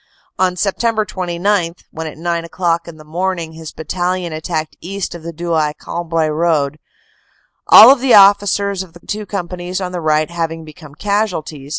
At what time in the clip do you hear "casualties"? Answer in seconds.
10.95-11.69